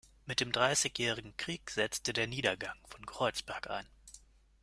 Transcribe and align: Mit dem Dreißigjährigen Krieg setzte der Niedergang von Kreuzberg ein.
Mit 0.25 0.39
dem 0.39 0.51
Dreißigjährigen 0.51 1.37
Krieg 1.37 1.69
setzte 1.69 2.11
der 2.11 2.25
Niedergang 2.25 2.73
von 2.87 3.05
Kreuzberg 3.05 3.69
ein. 3.69 3.85